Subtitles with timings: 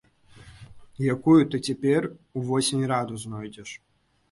[1.15, 2.09] Якую ты цяпер
[2.43, 3.79] увосень раду знойдзеш?